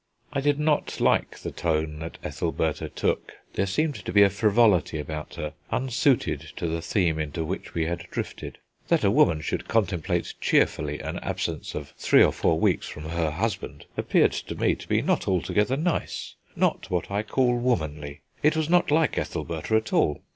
I 0.33 0.41
did 0.41 0.59
not 0.59 0.99
like 0.99 1.37
the 1.37 1.51
tone 1.51 1.99
that 1.99 2.17
Ethelbertha 2.23 2.89
took. 2.89 3.33
There 3.53 3.67
seemed 3.67 3.93
to 4.03 4.11
be 4.11 4.23
a 4.23 4.31
frivolity 4.31 4.97
about 4.97 5.35
her, 5.35 5.53
unsuited 5.69 6.39
to 6.55 6.67
the 6.67 6.81
theme 6.81 7.19
into 7.19 7.43
which 7.45 7.75
we 7.75 7.85
had 7.85 8.07
drifted. 8.09 8.57
That 8.87 9.03
a 9.03 9.11
woman 9.11 9.41
should 9.41 9.67
contemplate 9.67 10.33
cheerfully 10.41 10.99
an 11.01 11.19
absence 11.19 11.75
of 11.75 11.93
three 11.99 12.23
or 12.23 12.33
four 12.33 12.59
weeks 12.59 12.87
from 12.87 13.03
her 13.09 13.29
husband 13.29 13.85
appeared 13.95 14.31
to 14.31 14.55
me 14.55 14.73
to 14.73 14.87
be 14.87 15.03
not 15.03 15.27
altogether 15.27 15.77
nice, 15.77 16.33
not 16.55 16.89
what 16.89 17.11
I 17.11 17.21
call 17.21 17.55
womanly; 17.59 18.21
it 18.41 18.55
was 18.57 18.71
not 18.71 18.89
like 18.89 19.19
Ethelbertha 19.19 19.75
at 19.75 19.93
all. 19.93 20.23